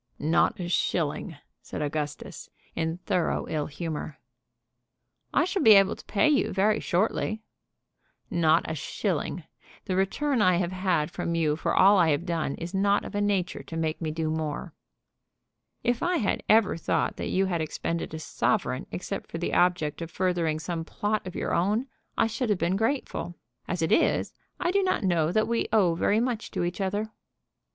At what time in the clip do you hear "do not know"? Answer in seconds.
24.71-25.31